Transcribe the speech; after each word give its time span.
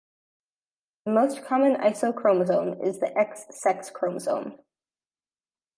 The 1.05 1.11
most 1.11 1.45
common 1.45 1.75
isochromosome 1.75 2.83
is 2.83 2.97
the 2.97 3.15
X 3.15 3.45
sex 3.51 3.91
chromosome. 3.91 4.57